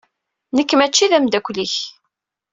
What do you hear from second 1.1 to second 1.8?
d ameddakel-ik.